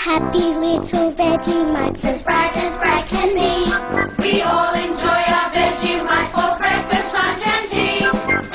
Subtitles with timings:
[0.00, 3.68] happy little Vegemite, as bright as bright can be.
[4.24, 8.06] We all enjoy our Vegemite for breakfast, lunch and tea.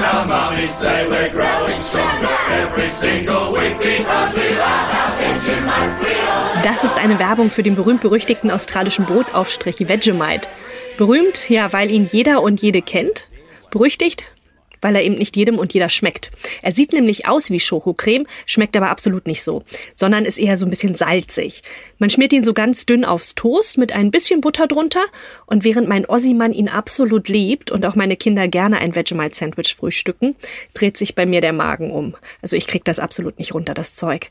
[0.03, 6.63] Our mummies say we're growing stronger every single week because we love our Vegemite.
[6.63, 10.49] Das ist eine Werbung für den berühmt-berüchtigten australischen Brotaufstrich Vegemite.
[10.97, 13.27] Berühmt, ja, weil ihn jeder und jede kennt.
[13.69, 14.31] Berüchtigt,
[14.85, 16.29] weil er eben nicht jedem und jeder schmeckt.
[16.61, 19.63] Er sieht nämlich aus wie Schokocreme, schmeckt aber absolut nicht so,
[19.95, 21.63] sondern ist eher so ein bisschen salzig.
[21.97, 25.03] Man schmiert ihn so ganz dünn aufs Toast mit ein bisschen Butter drunter
[25.47, 30.35] und während mein Ossimann ihn absolut liebt und auch meine Kinder gerne ein Vegemite-Sandwich frühstücken,
[30.75, 32.15] dreht sich bei mir der Magen um.
[32.43, 34.29] Also ich krieg das absolut nicht runter, das Zeug.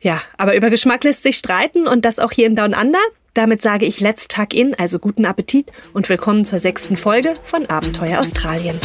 [0.00, 2.98] Ja, aber über Geschmack lässt sich streiten und das auch hier in Down Under.
[3.34, 7.64] Damit sage ich Let's Tuck In, also guten Appetit und willkommen zur sechsten Folge von
[7.64, 8.78] Abenteuer Australien.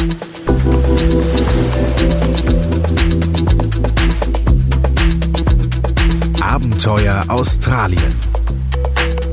[6.39, 8.15] Abenteuer Australien.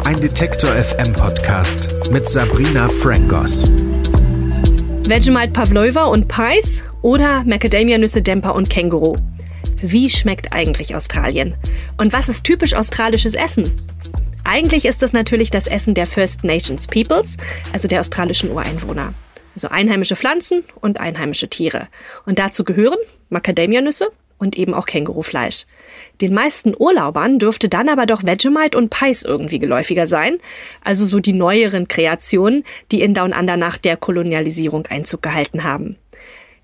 [0.02, 3.68] Ein Detektor FM Podcast mit Sabrina Frangos.
[5.06, 9.16] Vegemite Pavlova und Pies oder Macadamia-Nüsse Demper und Känguru.
[9.80, 11.54] Wie schmeckt eigentlich Australien?
[11.98, 13.80] Und was ist typisch australisches Essen?
[14.44, 17.38] Eigentlich ist es natürlich das Essen der First Nations Peoples,
[17.72, 19.14] also der australischen Ureinwohner.
[19.54, 21.88] Also einheimische Pflanzen und einheimische Tiere.
[22.26, 22.98] Und dazu gehören
[23.30, 25.64] Macadamia-Nüsse und eben auch Kängurufleisch.
[26.20, 30.38] Den meisten Urlaubern dürfte dann aber doch Vegemite und Pies irgendwie geläufiger sein,
[30.82, 35.96] also so die neueren Kreationen, die in Down Under nach der Kolonialisierung Einzug gehalten haben.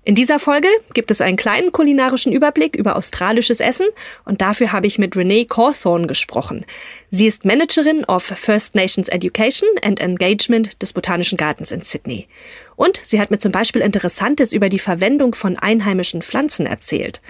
[0.03, 3.85] In dieser Folge gibt es einen kleinen kulinarischen Überblick über australisches Essen
[4.25, 6.65] und dafür habe ich mit Renee Cawthorne gesprochen.
[7.11, 12.27] Sie ist Managerin of First Nations Education and Engagement des Botanischen Gartens in Sydney.
[12.75, 17.21] Und sie hat mir zum Beispiel Interessantes über die Verwendung von einheimischen Pflanzen erzählt.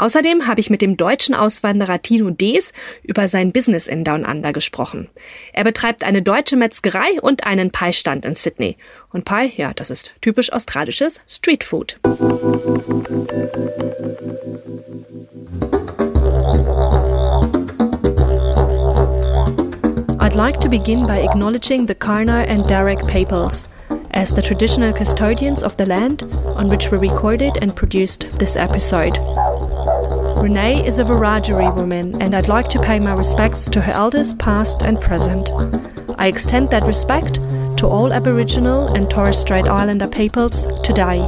[0.00, 4.54] Außerdem habe ich mit dem deutschen Auswanderer Tino Dees über sein Business in Down Under
[4.54, 5.10] gesprochen.
[5.52, 8.78] Er betreibt eine deutsche Metzgerei und einen Pie-Stand in Sydney.
[9.12, 11.98] Und Pie, ja, das ist typisch australisches Streetfood.
[20.18, 23.66] I'd like to begin by acknowledging the Karna and Darek peoples
[24.12, 26.22] as the traditional custodians of the land
[26.56, 29.18] on which we recorded and produced this episode.
[30.40, 34.32] Renee is a Wiradjuri woman, and I'd like to pay my respects to her elders
[34.32, 35.50] past and present.
[36.18, 37.34] I extend that respect
[37.76, 41.20] to all Aboriginal and Torres Strait Islander peoples today.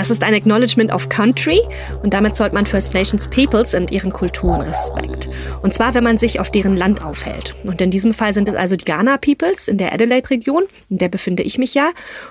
[0.00, 1.60] Das ist ein Acknowledgement of Country
[2.02, 5.28] und damit zollt man First Nations Peoples und ihren Kulturen Respekt.
[5.60, 7.54] Und zwar, wenn man sich auf deren Land aufhält.
[7.64, 11.10] Und in diesem Fall sind es also die Ghana Peoples in der Adelaide-Region, in der
[11.10, 11.90] befinde ich mich ja,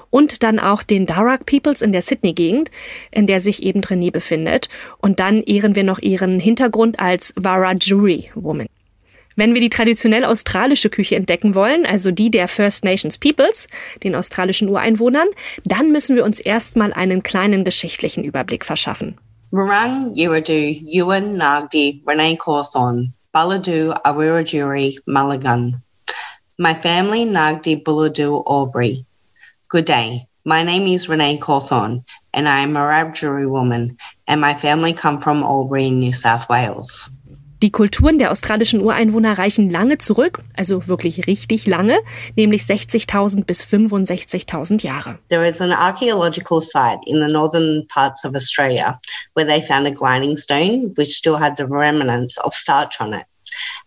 [0.09, 2.71] und dann auch den Darak Peoples in der Sydney-Gegend,
[3.11, 4.67] in der sich eben René befindet.
[4.97, 8.68] Und dann ehren wir noch ihren Hintergrund als Wiradjuri Woman.
[9.39, 13.69] Wenn wir die traditionell australische Küche entdecken wollen, also die der First Nations Peoples,
[14.03, 15.29] den australischen Ureinwohnern,
[15.63, 19.17] dann müssen wir uns erstmal einen kleinen geschichtlichen Überblick verschaffen.
[19.51, 25.81] Marang Yiradu Yuan Nagdi Renee Cawthorn Baladu Awiradjuri Malagun.
[26.57, 29.05] My family Nagdi Buladu Albury.
[29.69, 30.27] Good day.
[30.43, 33.95] My name is Renee Cawthorn and I am a Wiradjuri woman
[34.27, 37.09] and my family come from Albury in New South Wales.
[37.61, 41.99] Die Kulturen der australischen Ureinwohner reichen lange zurück, also wirklich richtig lange,
[42.37, 45.19] nämlich 60.000 bis 65.000 Jahre.
[45.27, 48.97] There is an archaeological site in the northern parts of Australia
[49.33, 53.25] where they found a grinding stone which still had the remnants of starch on it.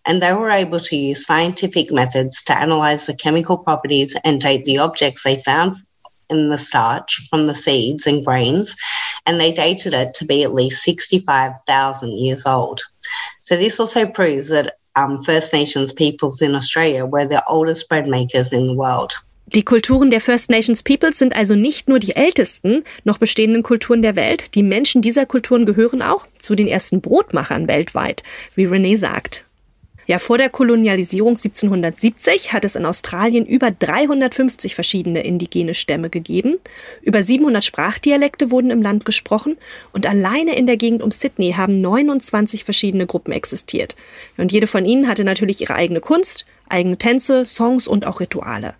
[0.05, 4.65] And they were able to use scientific methods to analyze the chemical properties and date
[4.65, 5.77] the objects they found
[6.29, 8.75] in the starch from the seeds and grains,
[9.25, 12.81] and they dated it to be at least 65,000 years old.
[13.43, 18.07] So this also proves that um, First Nations peoples in Australia were the oldest bread
[18.07, 19.21] makers in the world.
[19.47, 24.01] Die Kulturen der First Nations Peoples sind also nicht nur die ältesten noch bestehenden Kulturen
[24.01, 28.23] der Welt, die Menschen dieser Kulturen gehören auch zu den ersten Brotmachern weltweit,
[28.55, 29.43] wie René sagt.
[30.05, 36.57] Ja, vor der Kolonialisierung 1770 hat es in Australien über 350 verschiedene indigene Stämme gegeben.
[37.01, 39.57] Über 700 Sprachdialekte wurden im Land gesprochen
[39.93, 43.95] und alleine in der Gegend um Sydney haben 29 verschiedene Gruppen existiert.
[44.35, 48.75] Und jede von ihnen hatte natürlich ihre eigene Kunst, eigene Tänze, Songs und auch Rituale.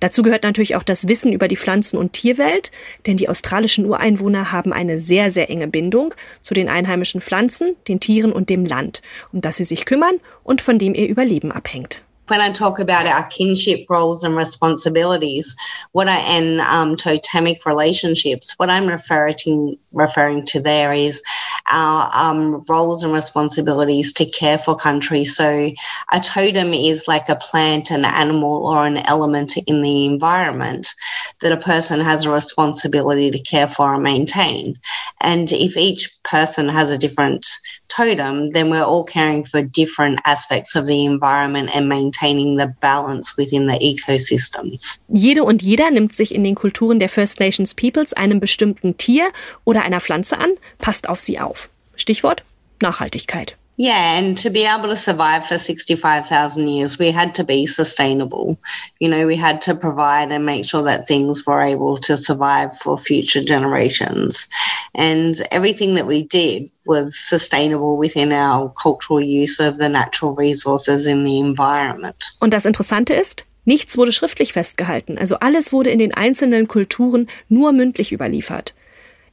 [0.00, 2.70] Dazu gehört natürlich auch das Wissen über die Pflanzen- und Tierwelt,
[3.06, 8.00] denn die australischen Ureinwohner haben eine sehr, sehr enge Bindung zu den einheimischen Pflanzen, den
[8.00, 9.02] Tieren und dem Land,
[9.32, 12.03] um das sie sich kümmern und von dem ihr Überleben abhängt.
[12.28, 15.56] When I talk about our kinship roles and responsibilities,
[15.92, 21.22] what I and um, totemic relationships, what I'm referring referring to there is
[21.70, 25.24] our um, roles and responsibilities to care for country.
[25.24, 25.70] So,
[26.12, 30.94] a totem is like a plant, an animal, or an element in the environment
[31.40, 34.78] that a person has a responsibility to care for and maintain.
[35.20, 37.46] And if each person has a different
[37.88, 43.36] totem, then we're all caring for different aspects of the environment and maintaining the balance
[43.36, 45.00] within the ecosystems.
[45.08, 49.30] Jede und jeder nimmt sich in den Kulturen der First Nations Peoples einem bestimmten Tier
[49.64, 51.68] oder einer Pflanze an, passt auf sie auf.
[51.96, 52.42] Stichwort
[52.80, 53.56] Nachhaltigkeit.
[53.76, 58.56] Yeah, and to be able to survive for 65,000 years, we had to be sustainable.
[59.00, 62.76] You know, we had to provide and make sure that things were able to survive
[62.78, 64.48] for future generations.
[64.94, 71.06] And everything that we did was sustainable within our cultural use of the natural resources
[71.06, 72.30] in the environment.
[72.40, 75.18] Und das Interessante ist, nichts wurde schriftlich festgehalten.
[75.18, 78.72] Also alles wurde in den einzelnen Kulturen nur mündlich überliefert.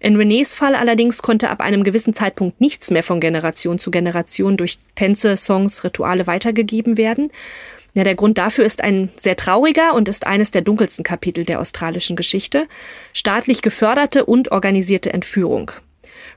[0.04, 4.58] In Renés Fall allerdings konnte ab einem gewissen Zeitpunkt nichts mehr von Generation zu Generation
[4.58, 7.32] durch Tänze, Songs, Rituale weitergegeben werden.
[7.94, 11.60] Ja, der Grund dafür ist ein sehr trauriger und ist eines der dunkelsten Kapitel der
[11.60, 12.68] australischen Geschichte.
[13.14, 15.70] Staatlich geförderte und organisierte Entführung.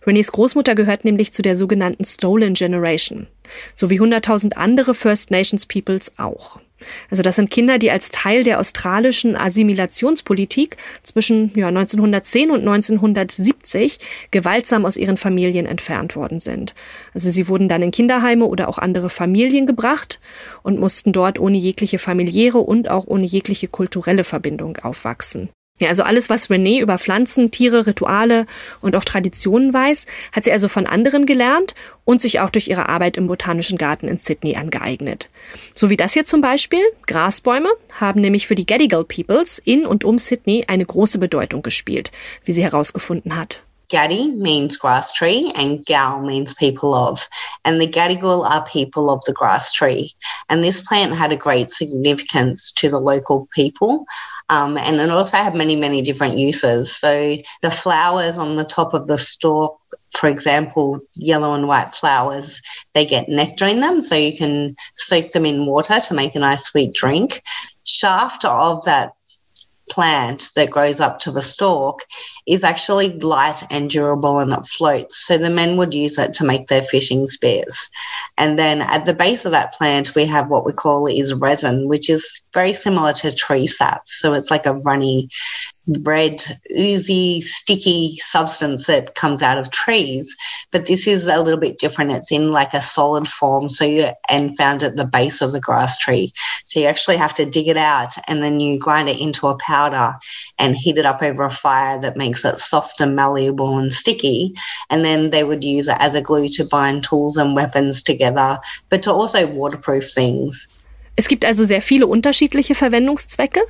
[0.05, 3.29] Renés Großmutter gehört nämlich zu der sogenannten Stolen Generation,
[3.75, 6.61] so wie 100.000 andere First Nations Peoples auch.
[7.11, 13.99] Also das sind Kinder, die als Teil der australischen Assimilationspolitik zwischen ja, 1910 und 1970
[14.31, 16.75] gewaltsam aus ihren Familien entfernt worden sind.
[17.13, 20.21] Also sie wurden dann in Kinderheime oder auch andere Familien gebracht
[20.63, 25.51] und mussten dort ohne jegliche familiäre und auch ohne jegliche kulturelle Verbindung aufwachsen.
[25.81, 28.47] Ja, also alles, was Renee über Pflanzen, Tiere, Rituale
[28.81, 31.75] und auch Traditionen weiß, hat sie also von anderen gelernt
[32.05, 35.31] und sich auch durch ihre Arbeit im Botanischen Garten in Sydney angeeignet.
[35.75, 36.83] So wie das hier zum Beispiel.
[37.09, 42.13] Grasbäume haben nämlich für die Gadigal Peoples in und um Sydney eine große Bedeutung gespielt,
[42.45, 43.65] wie sie herausgefunden hat.
[43.91, 47.29] Gadi means grass tree and Gal means people of.
[47.65, 50.15] And the Gadigal are people of the grass tree.
[50.49, 54.05] And this plant had a great significance to the local people.
[54.49, 56.95] Um, and it also had many, many different uses.
[56.95, 59.81] So the flowers on the top of the stalk,
[60.13, 62.61] for example, yellow and white flowers,
[62.93, 64.01] they get nectar in them.
[64.03, 67.43] So you can soak them in water to make a nice sweet drink.
[67.85, 69.13] Shaft of that
[69.91, 72.03] plant that grows up to the stalk
[72.47, 75.27] is actually light and durable and it floats.
[75.27, 77.91] So the men would use it to make their fishing spears.
[78.39, 81.89] And then at the base of that plant, we have what we call is resin,
[81.89, 84.03] which is very similar to tree sap.
[84.07, 85.29] So it's like a runny
[85.87, 86.43] red,
[86.77, 90.37] oozy, sticky substance that comes out of trees.
[90.71, 92.13] But this is a little bit different.
[92.13, 93.69] It's in like a solid form.
[93.69, 96.33] So you and found at the base of the grass tree.
[96.65, 99.59] So you actually have to dig it out and then you grind it into a
[99.59, 100.15] powder
[100.59, 104.55] and heat it up over a fire that makes it soft and malleable and sticky.
[104.91, 108.59] And then they would use it as a glue to bind tools and weapons together,
[108.89, 110.69] but to also waterproof things.
[111.17, 113.63] Es gibt also sehr viele unterschiedliche Verwendungszwecke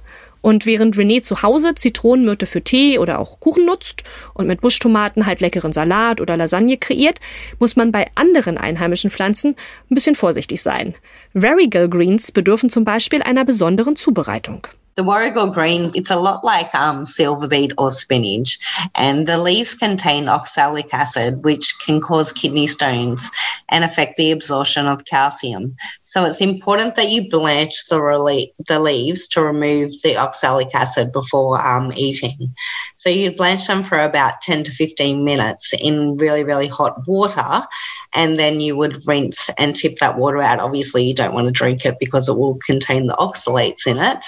[0.45, 4.03] Und während René zu Hause Zitronenmyrte für Tee oder auch Kuchen nutzt
[4.35, 7.19] und mit Buschtomaten halt leckeren Salat oder Lasagne kreiert,
[7.59, 9.57] muss man bei anderen einheimischen Pflanzen
[9.91, 10.97] ein bisschen vorsichtig sein.
[11.33, 14.67] Variegal Greens bedürfen zum Beispiel einer besonderen Zubereitung.
[14.97, 18.59] The warrigal greens, it's a lot like um, silver beet or spinach,
[18.95, 23.29] and the leaves contain oxalic acid, which can cause kidney stones
[23.71, 25.75] and affect the absorption of calcium.
[26.05, 31.11] So it's important that you blanch the, rele- the leaves to remove the oxalic acid
[31.11, 32.55] before um, eating.
[32.95, 37.67] So you blanch them for about 10 to 15 minutes in really, really hot water,
[38.13, 40.61] and then you would rinse and tip that water out.
[40.61, 44.25] Obviously, you don't want to drink it because it will contain the oxalates in it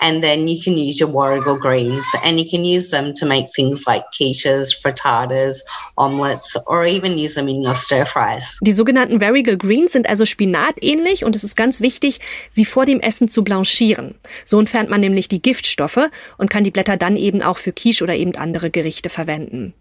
[0.00, 3.46] and then you can use your warrigal greens and you can use them to make
[3.54, 5.62] things like quiches, frittatas,
[5.96, 8.58] omelets or even use them in your stir fries.
[8.60, 13.00] Die sogenannten Variegal Greens sind also spinatähnlich und es ist ganz wichtig, sie vor dem
[13.00, 14.14] Essen zu blanchieren.
[14.44, 18.04] So entfernt man nämlich die Giftstoffe und kann die Blätter dann eben auch für Quiche
[18.04, 19.74] oder eben andere Gerichte verwenden.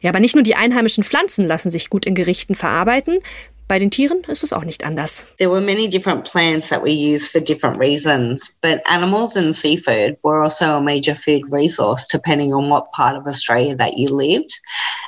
[0.00, 3.18] Ja, aber nicht nur die einheimischen Pflanzen lassen sich gut in Gerichten verarbeiten.
[3.72, 5.24] Bei den Tieren ist es auch nicht anders.
[5.38, 10.18] There were many different plants that we use for different reasons, but animals and seafood
[10.22, 14.52] were also a major food resource depending on what part of Australia that you lived.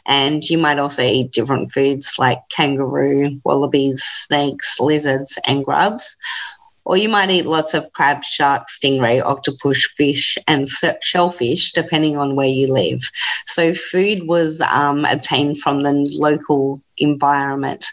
[0.06, 6.16] And you might also eat different foods like kangaroo, wallabies, snakes, lizards, and grubs.
[6.86, 10.66] Or you might eat lots of crab, shark, stingray, octopus, fish, and
[11.02, 13.10] shellfish, depending on where you live.
[13.46, 17.86] So, food was um, obtained from the local environment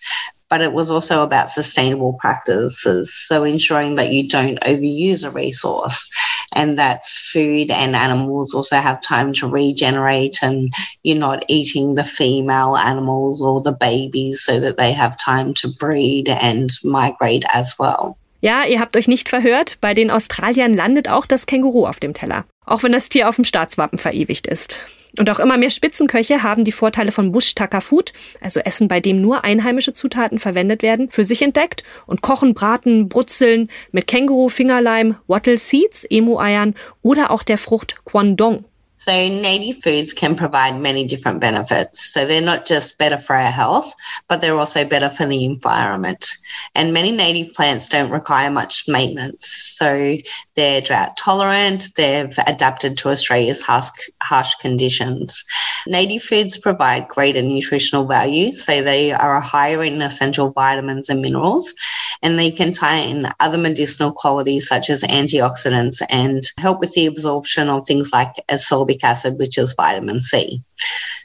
[0.51, 3.11] but it was also about sustainable practices.
[3.27, 6.11] So ensuring that you don't overuse a resource.
[6.53, 12.03] and that food and animals also have time to regenerate and you're not eating the
[12.03, 17.79] female animals or the babies so that they have time to breed and migrate as
[17.79, 18.17] well.
[18.41, 22.13] Ja, ihr habt euch nicht verhört, bei den Australiern landet auch das Känguru auf dem
[22.13, 24.77] Teller, auch wenn das Tier auf dem Staatswappen verewigt ist.
[25.17, 28.99] Und auch immer mehr Spitzenköche haben die Vorteile von Bush Tucker Food, also Essen, bei
[28.99, 34.49] dem nur einheimische Zutaten verwendet werden, für sich entdeckt und kochen, braten, brutzeln mit Känguru,
[34.49, 38.65] Fingerleim, Wattle Seeds, Emu-Eiern oder auch der Frucht Kwandong.
[39.01, 42.13] So, native foods can provide many different benefits.
[42.13, 43.95] So, they're not just better for our health,
[44.27, 46.31] but they're also better for the environment.
[46.75, 49.47] And many native plants don't require much maintenance.
[49.47, 50.17] So,
[50.53, 53.89] they're drought tolerant, they've adapted to Australia's harsh,
[54.21, 55.45] harsh conditions.
[55.87, 58.51] Native foods provide greater nutritional value.
[58.53, 61.73] So, they are higher in essential vitamins and minerals,
[62.21, 67.87] and they contain other medicinal qualities such as antioxidants and help with the absorption of
[67.87, 70.61] things like ascorbic acid, which is vitamin C.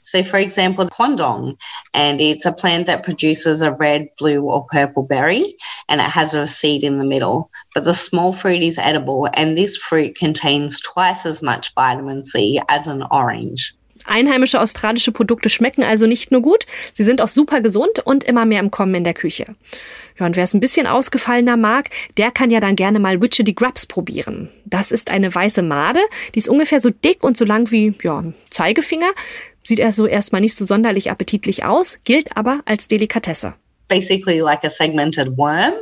[0.02, 1.56] So, for example, Kwandong,
[1.92, 5.56] and it's a plant that produces a red, blue, or purple berry,
[5.88, 7.50] and it has a seed in the middle.
[7.74, 12.60] But the small fruit is edible, and this fruit contains twice as much vitamin C
[12.68, 13.74] as an orange.
[14.04, 18.44] Einheimische australische Produkte schmecken also nicht nur gut, sie sind auch super gesund und immer
[18.44, 19.56] mehr im Kommen in der Küche.
[20.18, 23.52] Ja, und wer es ein bisschen ausgefallener mag, der kann ja dann gerne mal Witchetty
[23.52, 24.48] Grubs probieren.
[24.64, 26.00] Das ist eine weiße Made,
[26.34, 29.10] die ist ungefähr so dick und so lang wie, ja, Zeigefinger.
[29.62, 33.54] Sieht er so erstmal nicht so sonderlich appetitlich aus, gilt aber als Delikatesse.
[33.88, 35.74] Basically like a segmented worm.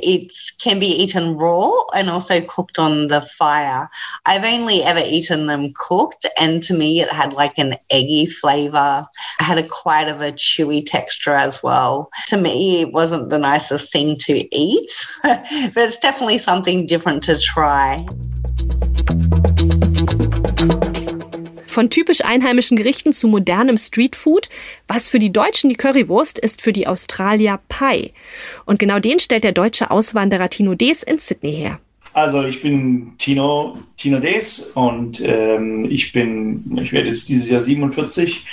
[0.00, 3.88] It can be eaten raw and also cooked on the fire.
[4.26, 9.06] I've only ever eaten them cooked, and to me, it had like an eggy flavor.
[9.40, 12.10] It had a quite of a chewy texture as well.
[12.28, 17.38] To me, it wasn't the nicest thing to eat, but it's definitely something different to
[17.38, 18.06] try.
[21.72, 24.50] Von typisch einheimischen Gerichten zu modernem Streetfood.
[24.88, 28.12] Was für die Deutschen die Currywurst ist für die Australier Pie.
[28.66, 31.80] Und genau den stellt der deutsche Auswanderer Tino Dees in Sydney her.
[32.12, 37.62] Also ich bin Tino, Tino Dees und ähm, ich bin, ich werde jetzt dieses Jahr
[37.62, 38.44] 47,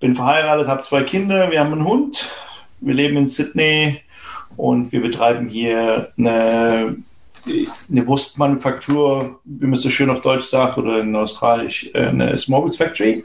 [0.00, 2.28] bin verheiratet, habe zwei Kinder, wir haben einen Hund,
[2.80, 4.00] wir leben in Sydney
[4.56, 6.96] und wir betreiben hier eine
[7.46, 12.76] eine Wurstmanufaktur, wie man so schön auf Deutsch sagt, oder in Australisch äh, eine Smobles
[12.76, 13.24] Factory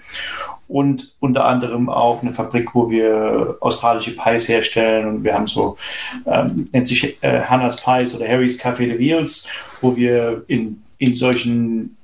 [0.68, 5.78] und unter anderem auch eine Fabrik, wo wir australische Pies herstellen und wir haben so,
[6.26, 9.48] ähm, nennt sich äh, Hannah's Pies oder Harry's Café de Wheels,
[9.82, 11.96] wo wir in, in solchen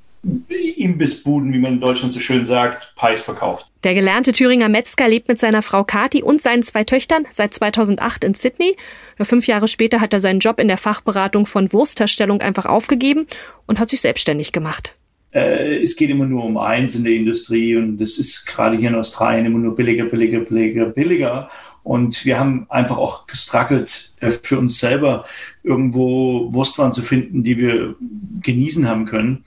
[0.77, 3.67] Imbissbuden, wie man in Deutschland so schön sagt, Pies verkauft.
[3.84, 8.24] Der gelernte Thüringer Metzger lebt mit seiner Frau Kati und seinen zwei Töchtern seit 2008
[8.24, 8.77] in Sydney.
[9.22, 13.27] Fünf Jahre später hat er seinen Job in der Fachberatung von Wurstherstellung einfach aufgegeben
[13.67, 14.96] und hat sich selbstständig gemacht.
[15.34, 18.89] Äh, es geht immer nur um eins in der Industrie und das ist gerade hier
[18.89, 21.50] in Australien immer nur billiger, billiger, billiger, billiger.
[21.84, 25.25] Und wir haben einfach auch gestruggelt äh, für uns selber,
[25.63, 27.96] irgendwo Wurstwaren zu finden, die wir
[28.41, 29.43] genießen haben können.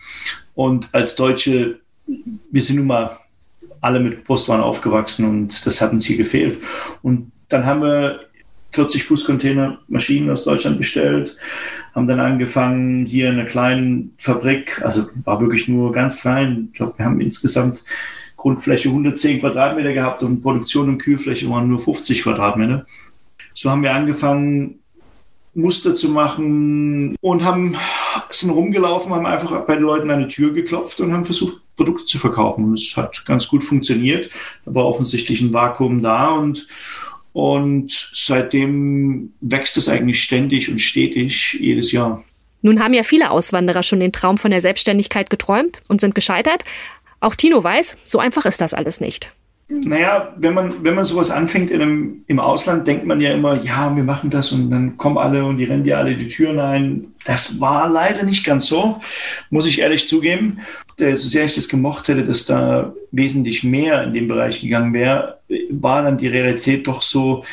[0.54, 3.18] Und als Deutsche, wir sind nun mal
[3.80, 6.62] alle mit Wurstwaren aufgewachsen und das hat uns hier gefehlt.
[7.02, 8.20] Und dann haben wir
[8.76, 11.36] 40 Fuß Container Maschinen aus Deutschland bestellt,
[11.94, 16.68] haben dann angefangen hier in einer kleinen Fabrik, also war wirklich nur ganz klein.
[16.70, 17.82] Ich glaube, wir haben insgesamt
[18.36, 22.86] Grundfläche 110 Quadratmeter gehabt und Produktion und Kühlfläche waren nur 50 Quadratmeter.
[23.54, 24.80] So haben wir angefangen,
[25.54, 27.76] Muster zu machen und haben
[28.28, 32.04] sind rumgelaufen, haben einfach bei den Leuten an die Tür geklopft und haben versucht, Produkte
[32.04, 32.64] zu verkaufen.
[32.64, 34.30] Und es hat ganz gut funktioniert.
[34.64, 36.66] Da war offensichtlich ein Vakuum da und,
[37.36, 42.24] und seitdem wächst es eigentlich ständig und stetig jedes Jahr.
[42.62, 46.64] Nun haben ja viele Auswanderer schon den Traum von der Selbstständigkeit geträumt und sind gescheitert.
[47.20, 49.32] Auch Tino weiß, so einfach ist das alles nicht.
[49.68, 53.62] Naja, wenn man, wenn man sowas anfängt in einem, im Ausland, denkt man ja immer,
[53.62, 56.58] ja, wir machen das und dann kommen alle und die rennen dir alle die Türen
[56.58, 57.08] ein.
[57.26, 58.98] Das war leider nicht ganz so,
[59.50, 60.60] muss ich ehrlich zugeben.
[60.98, 65.35] So sehr ich das gemocht hätte, dass da wesentlich mehr in dem Bereich gegangen wäre,
[65.70, 67.44] war dann die Realität doch so,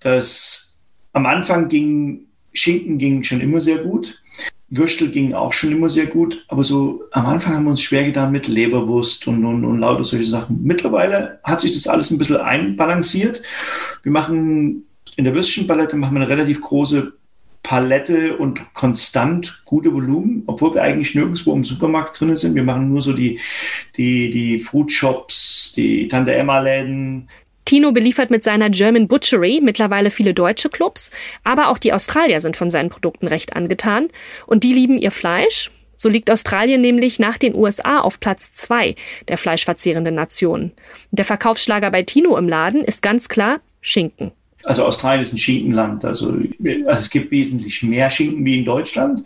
[0.00, 0.80] dass
[1.12, 4.22] am Anfang ging, Schinken ging schon immer sehr gut.
[4.68, 8.04] Würstel ging auch schon immer sehr gut, aber so am Anfang haben wir uns schwer
[8.04, 10.60] getan mit Leberwurst und, und, und lauter solche Sachen.
[10.64, 13.42] Mittlerweile hat sich das alles ein bisschen einbalanciert.
[14.02, 14.84] Wir machen
[15.16, 17.12] in der Würstchenpalette machen wir eine relativ große
[17.66, 22.54] Palette und konstant gute Volumen, obwohl wir eigentlich nirgendwo im Supermarkt drin sind.
[22.54, 23.40] Wir machen nur so die,
[23.96, 27.28] die, die Food Shops, die Tante Emma Läden,
[27.64, 31.10] Tino beliefert mit seiner German Butchery mittlerweile viele deutsche Clubs,
[31.42, 34.10] aber auch die Australier sind von seinen Produkten recht angetan
[34.46, 38.94] und die lieben ihr Fleisch So liegt Australien nämlich nach den USA auf Platz zwei
[39.26, 40.70] der fleischverzehrenden Nationen.
[41.10, 44.30] Der Verkaufsschlager bei Tino im Laden ist ganz klar Schinken.
[44.64, 46.04] Also Australien ist ein Schinkenland.
[46.04, 49.22] Also, also es gibt wesentlich mehr Schinken wie in Deutschland.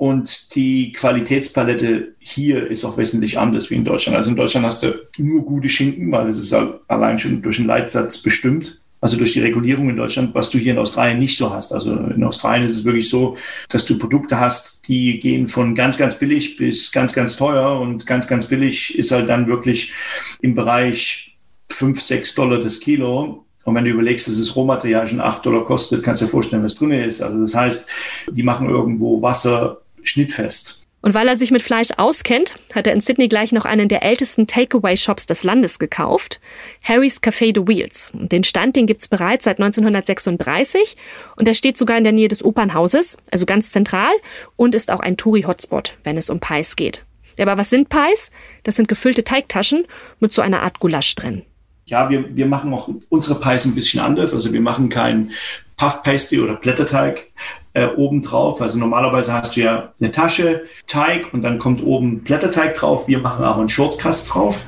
[0.00, 4.16] Und die Qualitätspalette hier ist auch wesentlich anders wie in Deutschland.
[4.16, 6.56] Also in Deutschland hast du nur gute Schinken, weil es ist
[6.88, 8.80] allein schon durch einen Leitsatz bestimmt.
[9.02, 11.72] Also durch die Regulierung in Deutschland, was du hier in Australien nicht so hast.
[11.72, 13.36] Also in Australien ist es wirklich so,
[13.68, 17.78] dass du Produkte hast, die gehen von ganz, ganz billig bis ganz, ganz teuer.
[17.78, 19.92] Und ganz, ganz billig ist halt dann wirklich
[20.40, 21.38] im Bereich
[21.72, 23.44] 5, 6 Dollar das Kilo.
[23.70, 26.64] Und wenn du überlegst, dass das Rohmaterial schon 8 Dollar kostet, kannst du dir vorstellen,
[26.64, 27.22] was drin ist.
[27.22, 27.88] Also das heißt,
[28.32, 30.88] die machen irgendwo Wasser schnittfest.
[31.02, 34.02] Und weil er sich mit Fleisch auskennt, hat er in Sydney gleich noch einen der
[34.02, 36.40] ältesten Takeaway-Shops des Landes gekauft,
[36.82, 38.12] Harry's Café The Wheels.
[38.12, 40.96] Den Stand, den gibt's bereits seit 1936
[41.36, 44.12] und er steht sogar in der Nähe des Opernhauses, also ganz zentral
[44.56, 47.04] und ist auch ein Touri-Hotspot, wenn es um Pies geht.
[47.38, 48.32] Aber was sind Pies?
[48.64, 49.86] Das sind gefüllte Teigtaschen
[50.18, 51.44] mit so einer Art Gulasch drin.
[51.86, 54.34] Ja, wir, wir machen auch unsere Pies ein bisschen anders.
[54.34, 55.30] Also wir machen kein
[55.76, 57.30] Puff Pastry oder Blätterteig,
[57.72, 58.60] äh, obendrauf.
[58.60, 63.08] Also normalerweise hast du ja eine Tasche, Teig und dann kommt oben Blätterteig drauf.
[63.08, 64.66] Wir machen aber einen Shortcast drauf.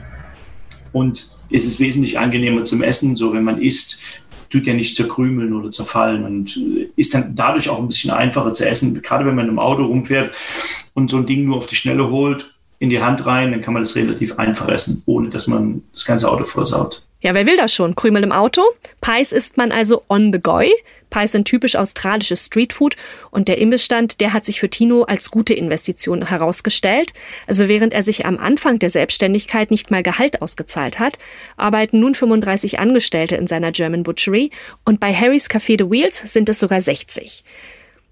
[0.93, 4.03] Und es ist wesentlich angenehmer zum Essen, so wenn man isst,
[4.51, 6.61] tut ja nicht zerkrümeln oder zerfallen und
[6.97, 9.01] ist dann dadurch auch ein bisschen einfacher zu essen.
[9.01, 10.35] Gerade wenn man im Auto rumfährt
[10.93, 13.75] und so ein Ding nur auf die Schnelle holt, in die Hand rein, dann kann
[13.75, 17.01] man das relativ einfach essen, ohne dass man das ganze Auto versaut.
[17.21, 17.95] Ja, wer will das schon?
[17.95, 18.63] Krümel im Auto?
[19.01, 20.63] Pies isst man also on the go.
[21.09, 22.97] Pies sind typisch australisches Streetfood
[23.31, 27.13] und der Imbissstand, der hat sich für Tino als gute Investition herausgestellt.
[27.47, 31.21] Also während er sich am Anfang der Selbstständigkeit nicht mal Gehalt ausgezahlt hat,
[31.57, 34.51] arbeiten nun 35 Angestellte in seiner German Butchery
[34.85, 37.45] und bei Harry's Café The Wheels sind es sogar 60.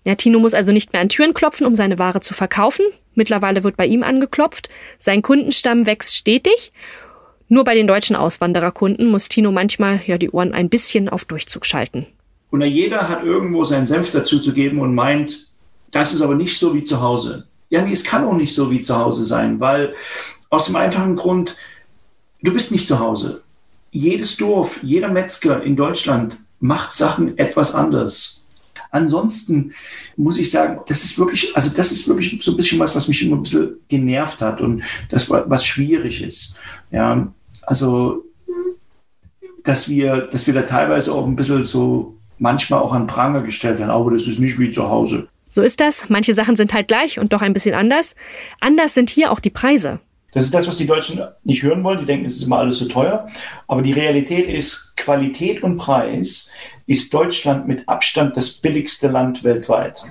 [0.05, 2.85] Ja, Tino muss also nicht mehr an Türen klopfen, um seine Ware zu verkaufen.
[3.15, 4.69] Mittlerweile wird bei ihm angeklopft.
[4.99, 6.73] Sein Kundenstamm wächst stetig
[7.53, 11.67] nur bei den deutschen Auswandererkunden muss Tino manchmal ja die Ohren ein bisschen auf Durchzug
[11.67, 12.07] schalten.
[12.53, 15.49] Und jeder hat irgendwo seinen Senf dazu zu geben und meint,
[15.91, 17.49] das ist aber nicht so wie zu Hause.
[17.69, 19.95] Ja, nee, es kann auch nicht so wie zu Hause sein, weil
[20.49, 21.57] aus dem einfachen Grund,
[22.41, 23.43] du bist nicht zu Hause.
[23.91, 28.47] Jedes Dorf, jeder Metzger in Deutschland macht Sachen etwas anders.
[28.91, 29.73] Ansonsten
[30.17, 33.09] muss ich sagen, das ist wirklich, also das ist wirklich so ein bisschen was, was
[33.09, 36.59] mich immer ein bisschen genervt hat und das, was schwierig ist.
[36.91, 38.25] Ja, also,
[39.63, 43.79] dass wir, dass wir da teilweise auch ein bisschen so manchmal auch an Pranger gestellt
[43.79, 45.29] werden, aber das ist nicht wie zu Hause.
[45.53, 46.09] So ist das.
[46.09, 48.15] Manche Sachen sind halt gleich und doch ein bisschen anders.
[48.61, 50.01] Anders sind hier auch die Preise.
[50.33, 52.01] Das ist das, was die Deutschen nicht hören wollen.
[52.01, 53.29] Die denken, es ist immer alles so teuer.
[53.67, 56.53] Aber die Realität ist, Qualität und Preis
[56.87, 60.05] ist Deutschland mit Abstand das billigste Land weltweit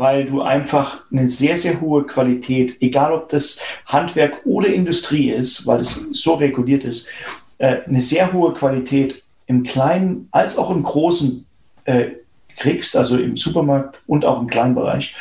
[0.00, 5.66] weil du einfach eine sehr, sehr hohe Qualität, egal ob das Handwerk oder Industrie ist,
[5.66, 7.10] weil es so reguliert ist,
[7.58, 11.44] äh, eine sehr hohe Qualität im Kleinen als auch im Großen
[11.84, 12.06] äh,
[12.56, 15.16] kriegst, also im Supermarkt und auch im Kleinbereich.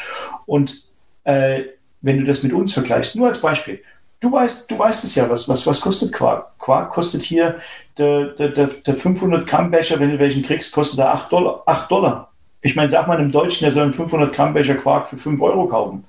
[0.45, 0.83] Und
[1.23, 1.63] äh,
[2.01, 3.81] wenn du das mit uns vergleichst, nur als Beispiel,
[4.19, 6.58] du weißt, du weißt es ja, was, was, was kostet Quark?
[6.60, 7.60] Quark kostet hier
[7.97, 11.63] der, der, der, der 500 Gramm Becher, wenn du welchen kriegst, kostet er 8 Dollar.
[11.65, 12.32] 8 Dollar.
[12.62, 15.41] Ich meine, sag mal einem Deutschen, der soll einen 500 Gramm Becher Quark für 5
[15.41, 16.03] Euro kaufen.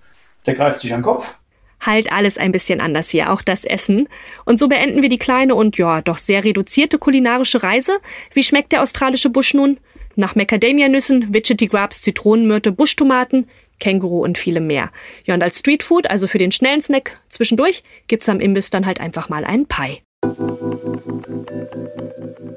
[0.46, 1.36] Der greift sich an den Kopf.
[1.80, 4.08] Halt alles ein bisschen anders hier, auch das Essen.
[4.44, 7.92] Und so beenden wir die kleine und ja, doch sehr reduzierte kulinarische Reise.
[8.34, 9.78] Wie schmeckt der australische Busch nun?
[10.14, 13.48] Nach Macadamia-Nüssen, Widgety Grubs, Zitronenmyrte, Buschtomaten,
[13.80, 14.90] Känguru und vielem mehr.
[15.24, 19.00] Ja, und als Streetfood, also für den schnellen Snack zwischendurch, gibt's am Imbiss dann halt
[19.00, 20.02] einfach mal einen Pie.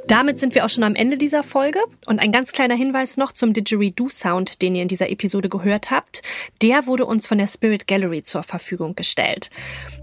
[0.07, 1.79] Damit sind wir auch schon am Ende dieser Folge.
[2.05, 6.21] Und ein ganz kleiner Hinweis noch zum Didgeridoo-Sound, den ihr in dieser Episode gehört habt.
[6.61, 9.49] Der wurde uns von der Spirit Gallery zur Verfügung gestellt.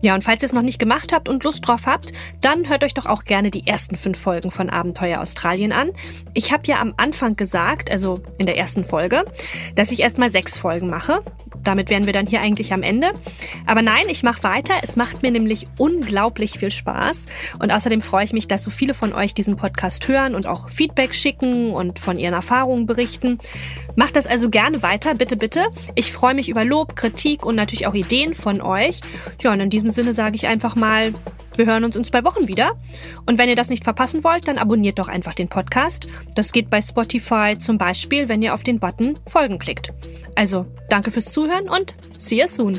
[0.01, 2.85] Ja, und falls ihr es noch nicht gemacht habt und Lust drauf habt, dann hört
[2.85, 5.91] euch doch auch gerne die ersten fünf Folgen von Abenteuer Australien an.
[6.33, 9.25] Ich habe ja am Anfang gesagt, also in der ersten Folge,
[9.75, 11.23] dass ich erstmal sechs Folgen mache.
[11.63, 13.13] Damit wären wir dann hier eigentlich am Ende.
[13.67, 14.75] Aber nein, ich mache weiter.
[14.83, 17.27] Es macht mir nämlich unglaublich viel Spaß.
[17.59, 19.57] Und außerdem freue ich mich, dass so viele von euch diesen
[19.91, 23.39] Podcast hören und auch Feedback schicken und von ihren Erfahrungen berichten.
[23.97, 25.67] Macht das also gerne weiter, bitte, bitte.
[25.97, 29.01] Ich freue mich über Lob, Kritik und natürlich auch Ideen von euch.
[29.43, 31.13] Ja, und in diesem Sinne sage ich einfach mal,
[31.57, 32.79] wir hören uns in zwei Wochen wieder.
[33.27, 36.07] Und wenn ihr das nicht verpassen wollt, dann abonniert doch einfach den Podcast.
[36.37, 39.93] Das geht bei Spotify zum Beispiel, wenn ihr auf den Button Folgen klickt.
[40.37, 42.79] Also, danke fürs Zuhören und see you soon.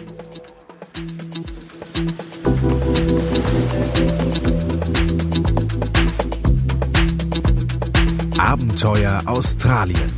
[8.44, 10.12] Abenteuer Australien.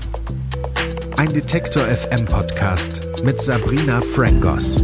[1.17, 4.81] Ein Detektor FM Podcast mit Sabrina Frangos.